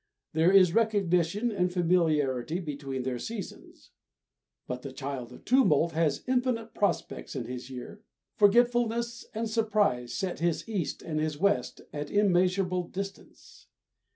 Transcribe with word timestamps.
There 0.33 0.51
is 0.51 0.73
recognition 0.73 1.51
and 1.51 1.71
familiarity 1.71 2.59
between 2.59 3.03
their 3.03 3.19
seasons. 3.19 3.91
But 4.65 4.81
the 4.81 4.91
Child 4.91 5.31
of 5.31 5.45
Tumult 5.45 5.91
has 5.91 6.23
infinite 6.27 6.73
prospects 6.73 7.35
in 7.35 7.45
his 7.45 7.69
year. 7.69 8.01
Forgetfulness 8.35 9.27
and 9.35 9.47
surprise 9.47 10.11
set 10.15 10.39
his 10.39 10.67
east 10.67 11.03
and 11.03 11.19
his 11.19 11.37
west 11.37 11.81
at 11.93 12.09
immeasurable 12.09 12.87
distance. 12.87 13.67